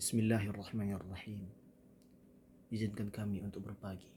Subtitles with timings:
[0.00, 1.44] Bismillahirrahmanirrahim.
[2.72, 4.08] Izinkan kami untuk berbagi.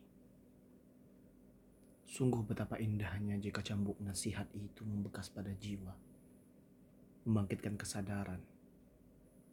[2.07, 5.91] Sungguh betapa indahnya jika cambuk nasihat itu membekas pada jiwa,
[7.27, 8.39] membangkitkan kesadaran,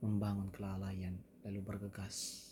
[0.06, 2.47] membangun kelalaian, lalu bergegas,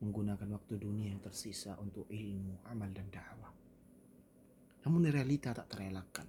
[0.00, 3.52] menggunakan waktu dunia yang tersisa untuk ilmu, amal, dan dakwah.
[4.88, 6.24] Namun realita tak terelakkan.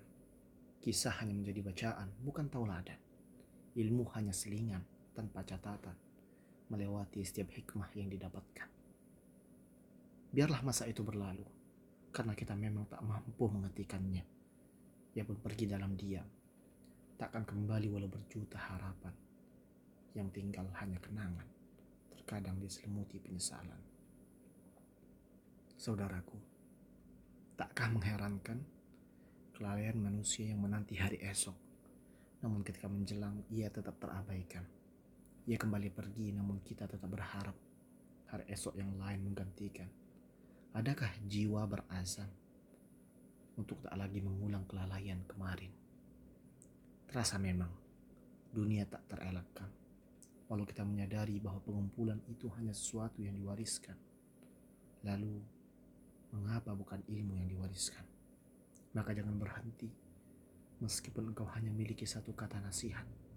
[0.83, 2.99] Kisah hanya menjadi bacaan, bukan tauladan.
[3.79, 4.83] Ilmu hanya selingan
[5.15, 6.08] tanpa catatan,
[6.69, 8.69] melewati setiap hikmah yang didapatkan.
[10.29, 11.45] Biarlah masa itu berlalu,
[12.13, 14.21] karena kita memang tak mampu menghentikannya.
[15.17, 16.25] Ia pun pergi dalam diam,
[17.17, 19.13] takkan kembali walau berjuta harapan.
[20.13, 21.49] Yang tinggal hanya kenangan,
[22.13, 23.81] terkadang diselimuti penyesalan.
[25.73, 26.37] Saudaraku,
[27.57, 28.61] takkah mengherankan
[29.57, 31.57] kelalaian manusia yang menanti hari esok,
[32.45, 34.63] namun ketika menjelang ia tetap terabaikan.
[35.49, 37.57] Ia kembali pergi, namun kita tetap berharap
[38.29, 39.89] hari esok yang lain menggantikan.
[40.77, 42.29] Adakah jiwa berazam
[43.57, 45.73] untuk tak lagi mengulang kelalaian kemarin?
[47.09, 47.73] Terasa memang
[48.53, 49.73] dunia tak terelakkan.
[50.53, 53.97] Walau kita menyadari bahwa pengumpulan itu hanya sesuatu yang diwariskan.
[55.01, 55.33] Lalu,
[56.29, 58.05] mengapa bukan ilmu yang diwariskan?
[58.93, 59.89] Maka jangan berhenti,
[60.77, 63.28] meskipun engkau hanya miliki satu kata nasihat.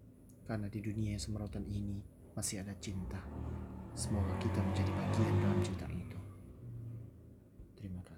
[0.53, 1.97] Karena di dunia yang semerotan ini
[2.37, 3.25] masih ada cinta.
[3.97, 6.03] Semoga kita menjadi bagian dalam cinta ini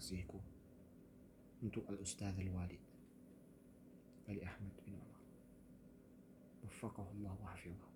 [0.04, 0.36] kasihku
[1.64, 2.84] untuk Al-Ustadz Al-Walid
[4.28, 5.16] Ali Ahmad bin Umar.
[6.60, 7.88] Wafaqahullah wa hafizah.